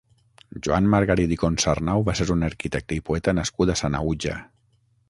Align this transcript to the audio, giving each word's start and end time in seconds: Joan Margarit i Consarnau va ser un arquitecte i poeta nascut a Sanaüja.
Joan 0.67 0.87
Margarit 0.93 1.35
i 1.35 1.37
Consarnau 1.43 2.07
va 2.09 2.17
ser 2.21 2.29
un 2.37 2.49
arquitecte 2.51 2.99
i 2.99 3.07
poeta 3.11 3.39
nascut 3.43 3.75
a 3.75 3.79
Sanaüja. 3.85 4.41